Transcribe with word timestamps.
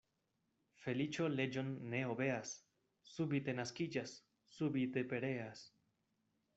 Feliĉo 0.85 1.27
leĝon 1.33 1.69
ne 1.91 2.01
obeas, 2.15 2.55
subite 3.13 3.57
naskiĝas, 3.61 4.19
subite 4.59 5.09
pereas. 5.15 5.67